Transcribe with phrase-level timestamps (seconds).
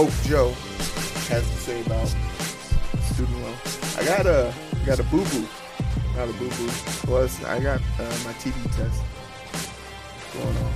[0.00, 0.48] woke Joe
[1.28, 2.08] has to say about
[3.12, 3.54] student loan.
[3.98, 4.54] I got a
[4.86, 5.46] got a boo boo,
[6.16, 7.12] not a boo boo.
[7.12, 9.02] Was I got uh, my TB test
[10.32, 10.72] going on.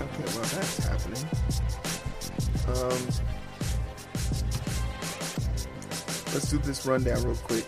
[0.00, 1.24] Okay, well that's happening.
[2.68, 3.00] Um,
[6.32, 7.66] let's do this rundown real quick.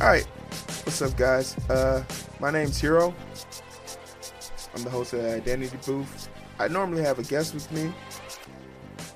[0.00, 0.24] All right,
[0.82, 1.56] what's up, guys?
[1.70, 2.02] Uh,
[2.40, 3.14] my name's Heero.
[4.78, 6.28] I'm the host of the Identity Booth.
[6.60, 7.92] I normally have a guest with me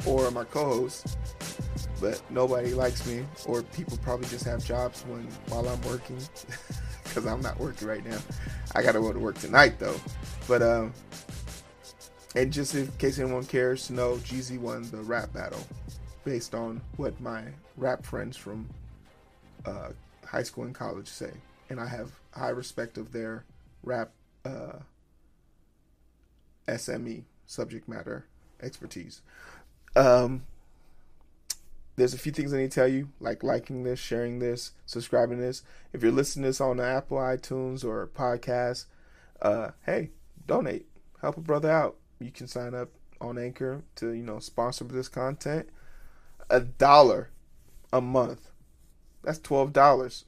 [0.05, 1.17] or my co-host,
[2.01, 6.19] but nobody likes me, or people probably just have jobs when while I'm working,
[7.05, 8.19] because I'm not working right now.
[8.75, 9.95] I gotta go to work tonight though,
[10.49, 10.93] but um,
[12.35, 15.65] and just in case anyone cares to know, Jeezy won the rap battle,
[16.25, 17.45] based on what my
[17.77, 18.69] rap friends from
[19.65, 19.91] uh,
[20.27, 21.31] high school and college say,
[21.71, 23.45] and I have high respect of their
[23.85, 24.11] rap
[24.45, 24.79] uh,
[26.73, 28.27] SME subject matter
[28.63, 29.23] expertise.
[29.95, 30.45] Um,
[31.97, 35.41] there's a few things I need to tell you, like liking this, sharing this, subscribing
[35.41, 35.63] this.
[35.93, 38.87] If you're listening to this on Apple iTunes or podcast,
[39.43, 40.11] uh, hey,
[40.47, 40.87] donate,
[41.21, 41.97] help a brother out.
[42.19, 42.89] You can sign up
[43.21, 45.69] on Anchor to you know sponsor this content.
[46.49, 47.31] A dollar
[47.93, 48.51] a month,
[49.23, 50.25] that's twelve dollars.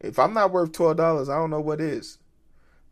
[0.00, 2.18] If I'm not worth twelve dollars, I don't know what is.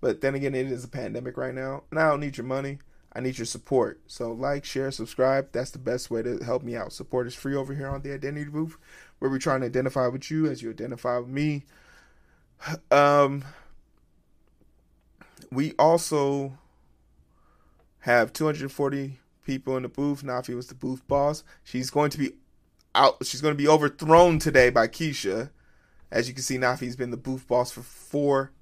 [0.01, 2.79] But then again, it is a pandemic right now, and I don't need your money.
[3.19, 4.01] I need your support.
[4.07, 5.51] So like, share, subscribe.
[5.51, 6.93] That's the best way to help me out.
[6.93, 8.77] Support is free over here on the Identity Booth,
[9.19, 11.65] where we're trying to identify with you as you identify with me.
[12.93, 13.45] Um,
[15.51, 16.59] we also
[18.01, 20.23] have 240 people in the booth.
[20.23, 21.43] Nafi was the booth boss.
[21.65, 22.33] She's going to be
[22.95, 23.17] out.
[23.25, 25.51] She's going to be overthrown today by Keisha.
[26.11, 28.53] As you can see, Nafi's been the booth boss for four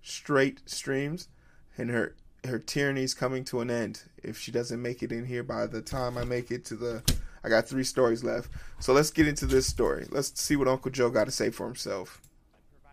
[0.00, 1.28] straight streams,
[1.76, 2.14] and her
[2.46, 5.82] her tyranny's coming to an end if she doesn't make it in here by the
[5.82, 7.02] time I make it to the
[7.44, 8.50] I got three stories left.
[8.80, 10.06] So let's get into this story.
[10.10, 12.20] Let's see what Uncle Joe got to say for himself.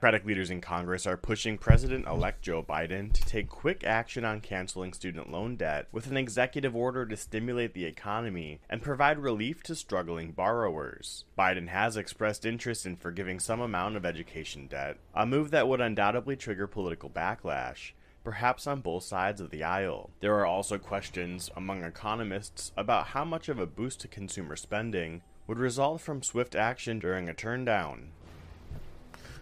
[0.04, 4.42] Democratic leaders in Congress are pushing President elect Joe Biden to take quick action on
[4.42, 9.64] canceling student loan debt with an executive order to stimulate the economy and provide relief
[9.64, 11.24] to struggling borrowers.
[11.40, 15.80] Biden has expressed interest in forgiving some amount of education debt, a move that would
[15.80, 17.94] undoubtedly trigger political backlash
[18.24, 20.10] perhaps on both sides of the aisle.
[20.22, 25.22] There are also questions among economists about how much of a boost to consumer spending
[25.48, 28.08] would result from swift action during a turndown.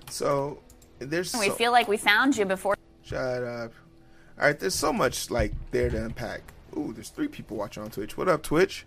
[0.09, 0.59] So
[0.99, 2.75] there's We so- feel like we found you before.
[3.03, 3.71] Shut up.
[4.39, 6.41] All right, there's so much like there to unpack.
[6.75, 8.17] Ooh, there's three people watching on Twitch.
[8.17, 8.85] What up, Twitch?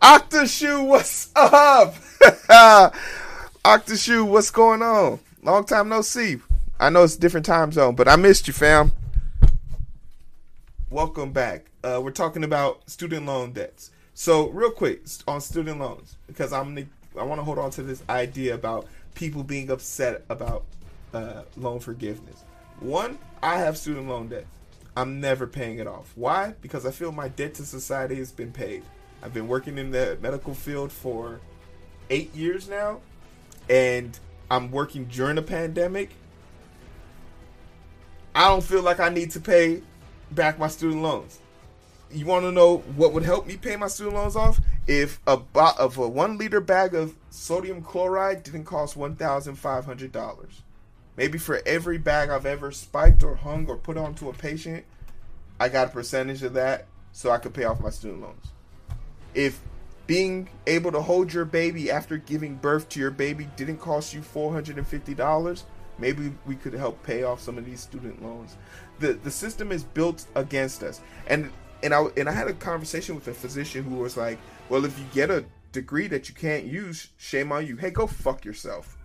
[0.00, 1.94] Octashoe, what's up?
[3.64, 5.18] Octashoe, what's going on?
[5.42, 6.36] Long time no see.
[6.78, 8.92] I know it's a different time zone, but I missed you, fam.
[10.88, 11.72] Welcome back.
[11.82, 13.90] Uh, we're talking about student loan debts.
[14.14, 16.86] So, real quick on student loans, because I'm gonna,
[17.18, 18.86] I want to hold on to this idea about
[19.16, 20.64] people being upset about
[21.12, 22.44] uh, loan forgiveness.
[22.78, 24.46] One, I have student loan debt.
[24.96, 26.12] I'm never paying it off.
[26.14, 26.54] Why?
[26.62, 28.84] Because I feel my debt to society has been paid.
[29.24, 31.40] I've been working in the medical field for
[32.10, 33.00] eight years now,
[33.68, 34.16] and
[34.48, 36.10] I'm working during a pandemic.
[38.36, 39.82] I don't feel like I need to pay
[40.30, 41.40] back my student loans.
[42.10, 44.60] You want to know what would help me pay my student loans off?
[44.86, 49.56] If a bo- of a one liter bag of sodium chloride didn't cost one thousand
[49.56, 50.62] five hundred dollars.
[51.16, 54.84] Maybe for every bag I've ever spiked or hung or put onto a patient,
[55.58, 58.46] I got a percentage of that so I could pay off my student loans.
[59.34, 59.60] If
[60.06, 64.22] being able to hold your baby after giving birth to your baby didn't cost you
[64.22, 65.64] four hundred and fifty dollars,
[65.98, 68.56] maybe we could help pay off some of these student loans.
[68.98, 71.00] The the system is built against us.
[71.26, 71.50] And
[71.82, 74.38] and I and I had a conversation with a physician who was like,
[74.68, 77.76] "Well, if you get a degree that you can't use, shame on you.
[77.76, 78.96] Hey, go fuck yourself."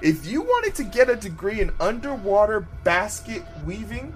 [0.00, 4.14] If you wanted to get a degree in underwater basket weaving,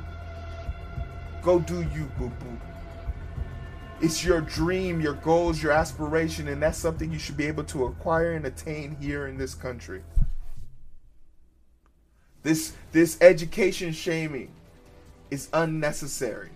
[1.43, 2.59] go do you, boo boo.
[4.01, 7.85] It's your dream, your goals, your aspiration, and that's something you should be able to
[7.85, 10.03] acquire and attain here in this country.
[12.43, 14.51] This this education shaming
[15.31, 16.51] is unnecessary.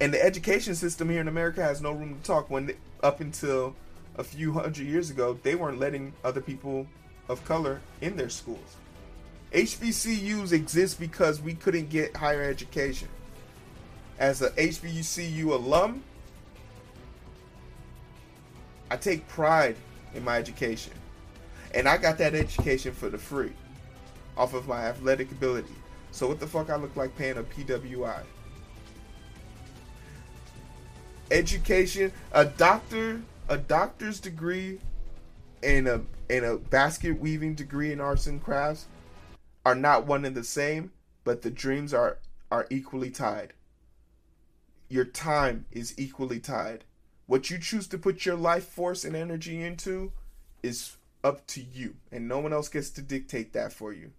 [0.00, 2.72] And the education system here in America has no room to talk when
[3.02, 3.74] up until
[4.16, 6.86] a few hundred years ago, they weren't letting other people
[7.28, 8.76] of color in their schools.
[9.52, 13.08] HBCUs exist because we couldn't get higher education.
[14.18, 16.02] As a HBCU alum,
[18.90, 19.76] I take pride
[20.14, 20.92] in my education.
[21.74, 23.52] And I got that education for the free
[24.36, 25.74] off of my athletic ability.
[26.12, 28.22] So what the fuck I look like paying a PWI?
[31.30, 34.80] Education, a doctor, a doctor's degree
[35.62, 38.86] and a and a basket weaving degree in arts and crafts
[39.64, 40.90] are not one and the same,
[41.24, 42.18] but the dreams are
[42.50, 43.52] are equally tied.
[44.88, 46.84] Your time is equally tied.
[47.26, 50.12] What you choose to put your life force and energy into
[50.64, 54.12] is up to you, and no one else gets to dictate that for you.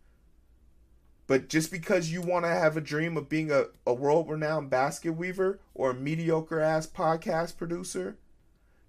[1.27, 4.69] But just because you want to have a dream of being a, a world renowned
[4.69, 8.17] basket weaver or a mediocre ass podcast producer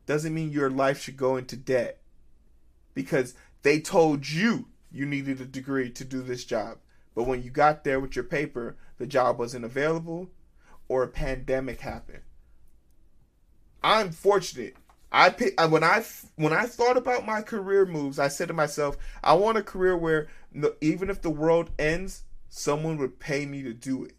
[0.07, 2.01] doesn't mean your life should go into debt.
[2.95, 6.79] Because they told you you needed a degree to do this job.
[7.15, 10.31] But when you got there with your paper, the job wasn't available
[10.89, 12.23] or a pandemic happened.
[13.83, 14.77] I'm fortunate.
[15.13, 16.03] I pick, when I
[16.37, 19.95] when I thought about my career moves, I said to myself, I want a career
[19.97, 20.29] where
[20.81, 24.15] even if the world ends, someone would pay me to do it.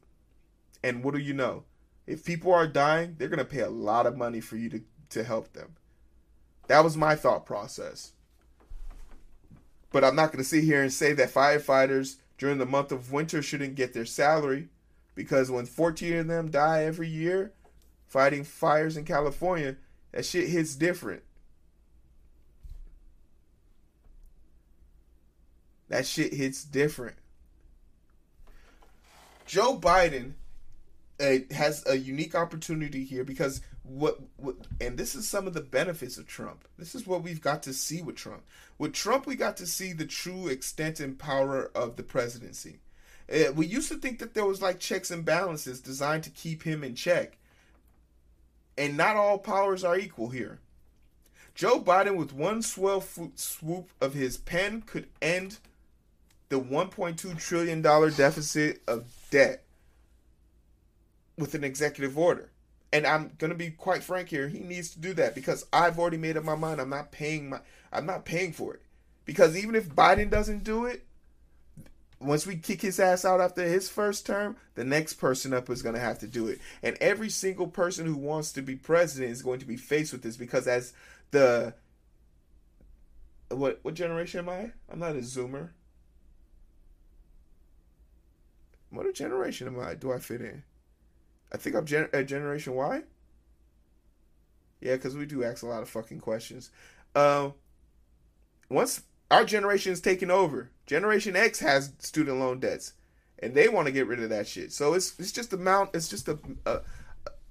[0.84, 1.64] And what do you know?
[2.06, 5.24] If people are dying, they're gonna pay a lot of money for you to, to
[5.24, 5.76] help them.
[6.68, 8.12] That was my thought process.
[9.92, 13.42] But I'm not gonna sit here and say that firefighters during the month of winter
[13.42, 14.70] shouldn't get their salary
[15.16, 17.54] because when 14 of them die every year
[18.06, 19.76] fighting fires in California,
[20.14, 21.24] that shit hits different.
[25.90, 27.18] That shit hits different.
[29.46, 30.34] Joe Biden
[31.20, 35.62] uh, has a unique opportunity here because what, what and this is some of the
[35.62, 36.66] benefits of Trump.
[36.78, 38.44] This is what we've got to see with Trump.
[38.78, 42.80] With Trump, we got to see the true extent and power of the presidency.
[43.32, 46.64] Uh, we used to think that there was like checks and balances designed to keep
[46.64, 47.38] him in check,
[48.78, 50.60] and not all powers are equal here.
[51.56, 53.04] Joe Biden, with one swell
[53.36, 55.60] swoop of his pen, could end
[56.50, 59.64] the 1.2 trillion dollar deficit of debt
[61.38, 62.50] with an executive order.
[62.92, 64.48] And I'm gonna be quite frank here.
[64.48, 66.80] He needs to do that because I've already made up my mind.
[66.80, 67.60] I'm not paying my.
[67.92, 68.82] I'm not paying for it
[69.26, 71.06] because even if Biden doesn't do it,
[72.24, 75.82] once we kick his ass out after his first term, the next person up is
[75.82, 76.60] going to have to do it.
[76.82, 80.24] And every single person who wants to be president is going to be faced with
[80.24, 80.94] this because as
[81.32, 81.74] the
[83.50, 84.72] what what generation am I?
[84.92, 85.70] I'm not a zoomer.
[88.90, 89.96] What generation am I?
[89.96, 90.64] Do I fit in?
[91.52, 93.02] I think I'm gen- a Generation Y.
[94.82, 96.72] Yeah, because we do ask a lot of fucking questions.
[97.16, 97.52] Uh,
[98.70, 99.02] once
[99.34, 102.94] our generation is taking over, Generation X has student loan debts,
[103.40, 104.72] and they want to get rid of that shit.
[104.72, 105.90] So it's it's just a mount.
[105.94, 106.82] It's just a, a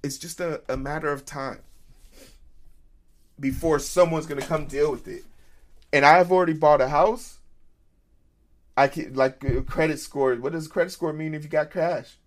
[0.03, 1.59] it's just a, a matter of time
[3.39, 5.23] before someone's gonna come deal with it.
[5.91, 7.39] And I've already bought a house.
[8.75, 10.35] I can like credit score.
[10.35, 12.17] What does credit score mean if you got cash?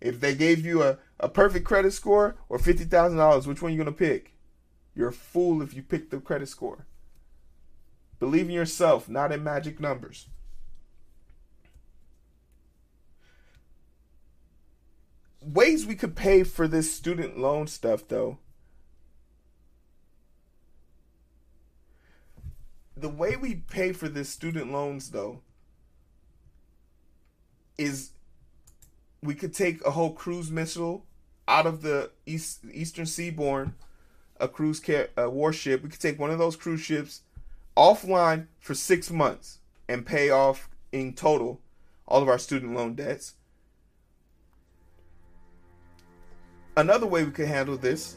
[0.00, 3.70] If they gave you a, a perfect credit score or fifty thousand dollars, which one
[3.70, 4.34] are you gonna pick?
[4.94, 6.86] You're a fool if you pick the credit score.
[8.18, 10.26] Believe in yourself, not in magic numbers.
[15.40, 18.38] Ways we could pay for this student loan stuff though.
[22.96, 25.42] The way we pay for this student loans though
[27.76, 28.12] is
[29.22, 31.04] we could take a whole cruise missile
[31.46, 33.72] out of the east eastern seaboard,
[34.40, 34.82] a cruise
[35.16, 35.82] a warship.
[35.82, 37.20] We could take one of those cruise ships
[37.76, 41.60] offline for six months and pay off in total
[42.06, 43.34] all of our student loan debts.
[46.76, 48.16] Another way we could handle this,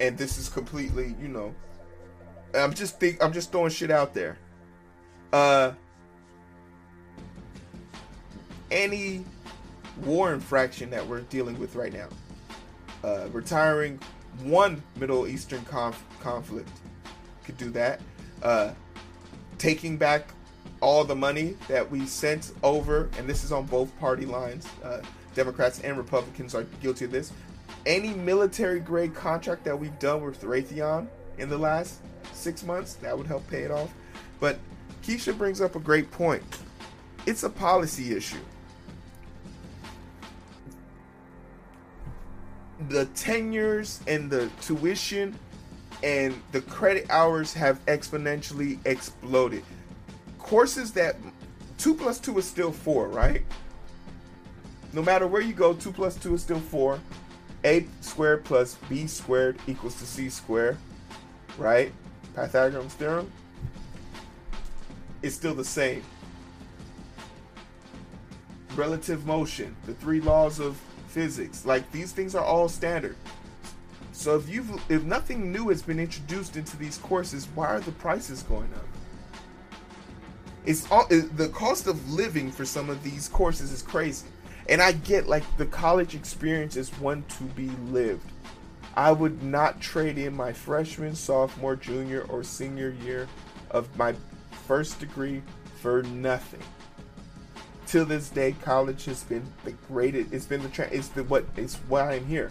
[0.00, 1.54] and this is completely, you know,
[2.54, 4.38] I'm just think I'm just throwing shit out there.
[5.32, 5.72] Uh
[8.70, 9.24] any
[10.04, 12.08] war infraction that we're dealing with right now.
[13.02, 13.98] Uh, retiring
[14.42, 16.70] one Middle Eastern conf- conflict
[17.44, 18.00] could do that.
[18.42, 18.72] Uh,
[19.58, 20.28] taking back
[20.80, 24.66] all the money that we sent over, and this is on both party lines.
[24.82, 25.00] Uh,
[25.34, 27.32] Democrats and Republicans are guilty of this.
[27.86, 32.00] Any military grade contract that we've done with Raytheon in the last
[32.32, 33.92] six months, that would help pay it off.
[34.40, 34.58] But
[35.02, 36.42] Keisha brings up a great point.
[37.26, 38.38] It's a policy issue.
[42.88, 45.38] the tenures and the tuition
[46.02, 49.64] and the credit hours have exponentially exploded.
[50.38, 51.16] Courses that
[51.76, 53.44] two plus two is still four, right?
[54.92, 57.00] No matter where you go, two plus two is still four.
[57.64, 60.78] A squared plus B squared equals to C squared,
[61.58, 61.92] right?
[62.34, 63.32] Pythagorean theorem
[65.22, 66.02] is still the same.
[68.78, 71.66] relative motion, the three laws of physics.
[71.66, 73.16] Like these things are all standard.
[74.18, 77.78] So if you have if nothing new has been introduced into these courses, why are
[77.78, 78.84] the prices going up?
[80.66, 84.26] It's all it, the cost of living for some of these courses is crazy.
[84.68, 88.28] And I get like the college experience is one to be lived.
[88.96, 93.28] I would not trade in my freshman, sophomore, junior, or senior year
[93.70, 94.16] of my
[94.66, 95.42] first degree
[95.80, 96.64] for nothing.
[97.86, 100.32] Till this day, college has been the greatest.
[100.32, 102.50] It's been the tra- it's the what it's why I'm here.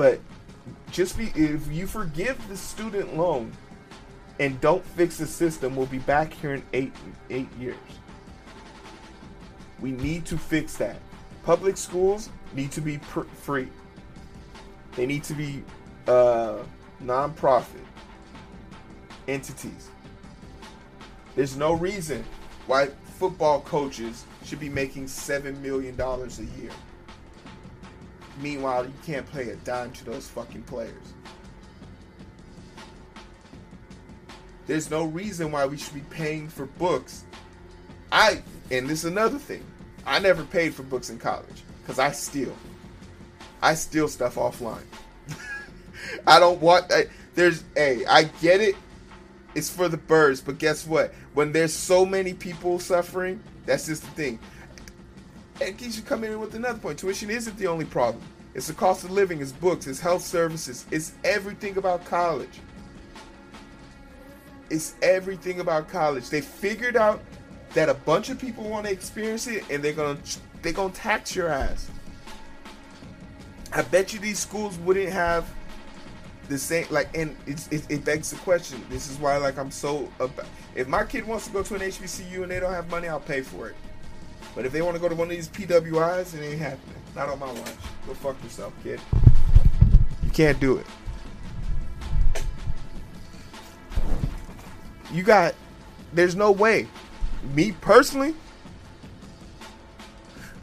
[0.00, 0.18] But
[0.90, 3.52] just be if you forgive the student loan
[4.38, 6.94] and don't fix the system, we'll be back here in eight
[7.28, 7.76] eight years.
[9.78, 10.96] We need to fix that.
[11.44, 13.68] Public schools need to be pr- free.
[14.96, 15.62] They need to be
[16.08, 16.60] uh,
[17.00, 17.84] non-profit
[19.28, 19.90] entities.
[21.36, 22.24] There's no reason
[22.66, 22.86] why
[23.18, 26.70] football coaches should be making seven million dollars a year.
[28.40, 30.94] Meanwhile, you can't pay a dime to those fucking players.
[34.66, 37.24] There's no reason why we should be paying for books.
[38.12, 39.64] I and this is another thing.
[40.06, 42.56] I never paid for books in college because I steal.
[43.60, 44.84] I steal stuff offline.
[46.26, 46.90] I don't want.
[46.92, 47.96] I, there's a.
[47.96, 48.76] Hey, I get it.
[49.54, 51.12] It's for the birds, but guess what?
[51.34, 54.38] When there's so many people suffering, that's just the thing.
[55.60, 56.98] And you should come in with another point.
[56.98, 58.22] Tuition isn't the only problem.
[58.54, 62.60] It's the cost of living, it's books, it's health services, it's everything about college.
[64.70, 66.30] It's everything about college.
[66.30, 67.22] They figured out
[67.74, 70.18] that a bunch of people want to experience it, and they're gonna
[70.62, 71.90] they're gonna tax your ass.
[73.72, 75.48] I bet you these schools wouldn't have
[76.48, 78.84] the same like, and it, it begs the question.
[78.90, 80.10] This is why like I'm so.
[80.74, 83.20] If my kid wants to go to an HBCU and they don't have money, I'll
[83.20, 83.76] pay for it.
[84.54, 86.96] But if they want to go to one of these PWIs, it ain't happening.
[87.14, 87.72] Not on my watch.
[88.06, 89.00] Go fuck yourself, kid.
[90.24, 90.86] You can't do it.
[95.12, 95.54] You got.
[96.12, 96.88] There's no way.
[97.54, 98.34] Me personally.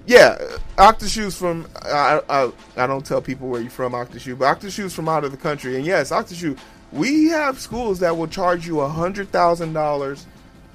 [0.05, 0.37] Yeah,
[0.77, 1.67] Octashoe's from.
[1.81, 5.31] I, I I don't tell people where you're from, Octashoe, but Octashoe's from out of
[5.31, 6.57] the country, and yes, Octashoe.
[6.93, 10.25] We have schools that will charge you a hundred thousand dollars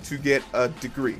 [0.05, 1.17] to get a degree.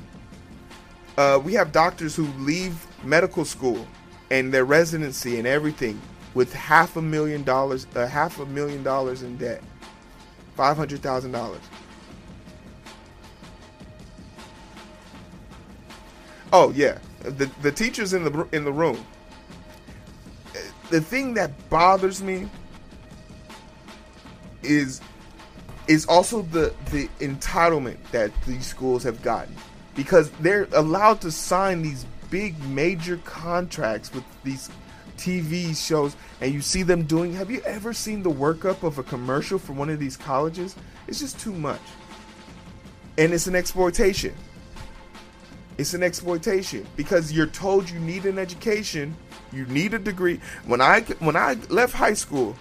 [1.17, 3.87] Uh, we have doctors who leave medical school
[4.31, 6.01] and their residency and everything
[6.33, 9.61] with half a million dollars, uh, half a million dollars in debt,
[10.55, 11.61] five hundred thousand dollars.
[16.51, 19.03] Oh yeah, the the teachers in the in the room.
[20.89, 22.49] The thing that bothers me
[24.63, 24.99] is
[25.87, 29.55] is also the the entitlement that these schools have gotten
[29.95, 34.69] because they're allowed to sign these big major contracts with these
[35.17, 39.03] TV shows and you see them doing have you ever seen the workup of a
[39.03, 40.75] commercial for one of these colleges?
[41.07, 41.81] It's just too much.
[43.17, 44.33] And it's an exploitation.
[45.77, 49.15] It's an exploitation because you're told you need an education,
[49.51, 50.39] you need a degree.
[50.65, 52.55] When I when I left high school,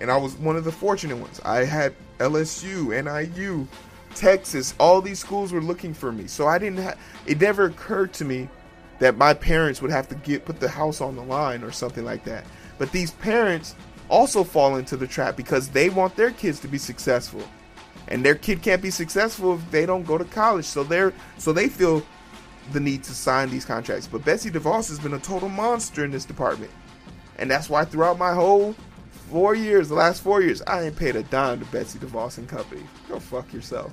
[0.00, 3.66] and I was one of the fortunate ones, I had LSU, NIU,
[4.14, 4.74] Texas.
[4.78, 6.82] All these schools were looking for me, so I didn't.
[6.82, 6.94] Ha-
[7.26, 8.48] it never occurred to me
[8.98, 12.04] that my parents would have to get put the house on the line or something
[12.04, 12.44] like that.
[12.78, 13.74] But these parents
[14.08, 17.42] also fall into the trap because they want their kids to be successful,
[18.08, 20.64] and their kid can't be successful if they don't go to college.
[20.64, 22.04] So they're so they feel
[22.72, 24.06] the need to sign these contracts.
[24.06, 26.70] But Betsy DeVos has been a total monster in this department.
[27.38, 28.74] And that's why throughout my whole
[29.30, 32.48] four years, the last four years, I ain't paid a dime to Betsy DeVos and
[32.48, 32.82] Company.
[33.08, 33.92] Go fuck yourself.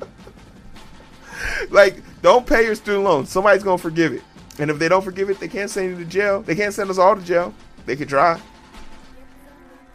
[1.70, 3.30] like, don't pay your student loans.
[3.30, 4.22] Somebody's gonna forgive it.
[4.58, 6.42] And if they don't forgive it, they can't send you to jail.
[6.42, 7.54] They can't send us all to jail.
[7.86, 8.40] They could try.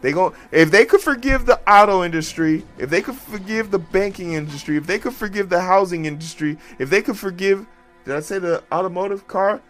[0.00, 4.34] They go if they could forgive the auto industry, if they could forgive the banking
[4.34, 7.66] industry, if they could forgive the housing industry, if they could forgive
[8.04, 9.62] did I say the automotive car?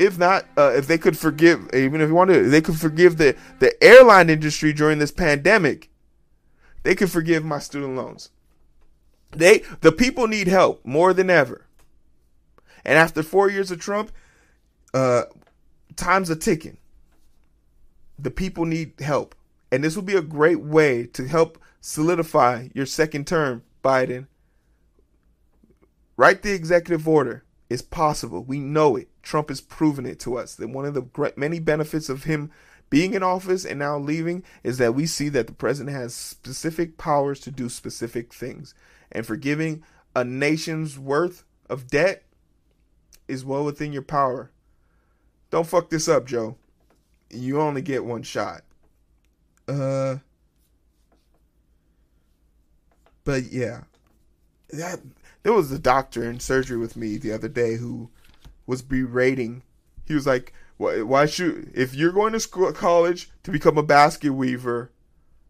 [0.00, 3.18] If not, uh, if they could forgive, even if you want to, they could forgive
[3.18, 5.90] the the airline industry during this pandemic.
[6.84, 8.30] They could forgive my student loans.
[9.30, 11.66] They the people need help more than ever.
[12.82, 14.10] And after four years of Trump,
[14.94, 15.24] uh,
[15.96, 16.78] time's are ticking.
[18.18, 19.34] The people need help,
[19.70, 24.28] and this will be a great way to help solidify your second term, Biden.
[26.16, 27.44] Write the executive order.
[27.68, 28.42] It's possible.
[28.42, 29.09] We know it.
[29.22, 30.54] Trump has proven it to us.
[30.54, 32.50] That one of the great, many benefits of him
[32.88, 36.98] being in office and now leaving is that we see that the president has specific
[36.98, 38.74] powers to do specific things.
[39.12, 39.84] And forgiving
[40.14, 42.24] a nation's worth of debt
[43.28, 44.50] is well within your power.
[45.50, 46.56] Don't fuck this up, Joe.
[47.30, 48.62] You only get one shot.
[49.68, 50.16] Uh
[53.24, 53.82] But yeah.
[54.70, 55.00] That
[55.42, 58.10] there was a doctor in surgery with me the other day who
[58.70, 59.62] was berating.
[60.06, 64.32] He was like, "Why, should if you're going to school, college to become a basket
[64.32, 64.92] weaver,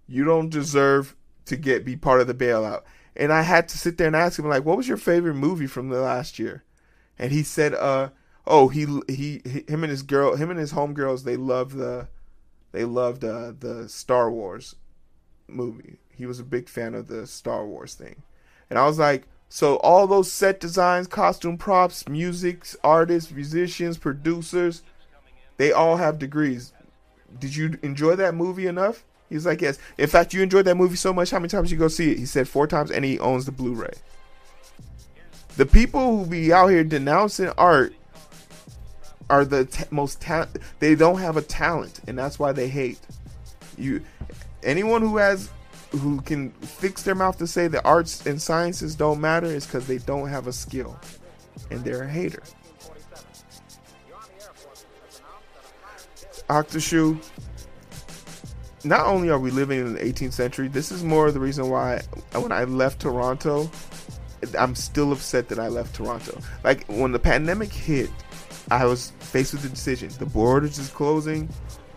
[0.08, 2.82] you don't deserve to get be part of the bailout."
[3.14, 5.66] And I had to sit there and ask him like, "What was your favorite movie
[5.66, 6.64] from the last year?"
[7.18, 8.08] And he said, "Uh,
[8.46, 12.08] oh, he he, him and his girl, him and his homegirls, they loved the,
[12.72, 14.76] they loved uh, the Star Wars
[15.46, 15.98] movie.
[16.08, 18.22] He was a big fan of the Star Wars thing."
[18.70, 24.84] And I was like, so all those set designs, costume props, music, artists, musicians, producers,
[25.56, 26.72] they all have degrees.
[27.38, 29.04] Did you enjoy that movie enough?
[29.28, 29.78] He's like, yes.
[29.98, 31.32] In fact, you enjoyed that movie so much.
[31.32, 32.18] How many times you go see it?
[32.18, 33.92] He said four times, and he owns the Blu-ray.
[35.56, 37.92] The people who be out here denouncing art
[39.28, 40.58] are the t- most talent.
[40.78, 43.00] They don't have a talent, and that's why they hate
[43.76, 44.00] you.
[44.62, 45.50] Anyone who has
[45.90, 49.86] who can fix their mouth to say the arts and sciences don't matter is because
[49.86, 50.98] they don't have a skill
[51.70, 52.42] and they're a hater.
[56.48, 57.22] Octoshoe,
[58.84, 61.68] not only are we living in the 18th century, this is more of the reason
[61.68, 63.70] why when I left Toronto,
[64.58, 66.40] I'm still upset that I left Toronto.
[66.64, 68.10] Like when the pandemic hit,
[68.70, 71.48] I was faced with the decision the borders is closing,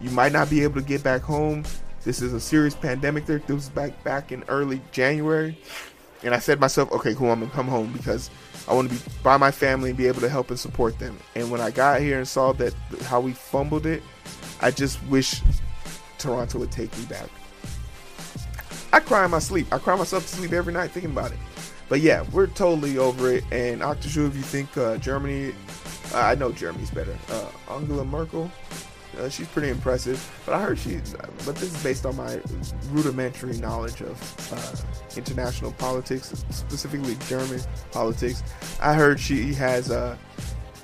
[0.01, 1.63] you might not be able to get back home
[2.03, 3.25] this is a serious pandemic.
[3.25, 5.57] There, this was back back in early January,
[6.23, 8.29] and I said to myself, okay, cool, I'm gonna come home because
[8.67, 11.17] I want to be by my family and be able to help and support them.
[11.35, 14.03] And when I got here and saw that how we fumbled it,
[14.61, 15.41] I just wish
[16.17, 17.29] Toronto would take me back.
[18.93, 19.67] I cry in my sleep.
[19.71, 21.37] I cry myself to sleep every night thinking about it.
[21.89, 23.43] But yeah, we're totally over it.
[23.51, 25.53] And Octoshoe, if you think uh, Germany,
[26.13, 27.17] uh, I know Germany's better.
[27.29, 28.49] Uh, Angela Merkel,
[29.19, 31.15] uh, she's pretty impressive, but I heard she's.
[31.45, 32.39] But this is based on my
[32.89, 38.43] rudimentary knowledge of uh, international politics, specifically German politics.
[38.81, 40.17] I heard she has uh,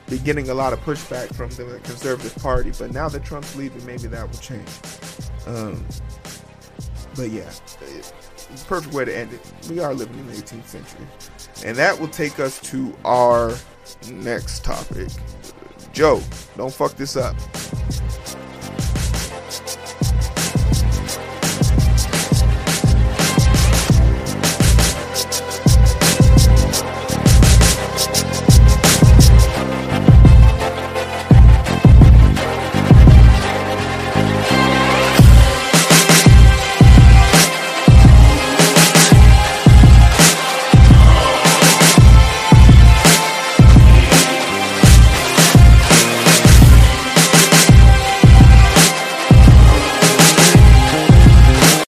[0.07, 3.85] been getting a lot of pushback from the Conservative Party, but now that Trump's leaving,
[3.85, 4.69] maybe that will change.
[5.47, 5.85] Um,
[7.15, 7.49] but yeah,
[8.67, 9.41] perfect way to end it.
[9.69, 11.07] We are living in the 18th century,
[11.65, 13.53] and that will take us to our
[14.11, 15.09] next topic.
[15.93, 16.21] Joe,
[16.55, 17.35] don't fuck this up.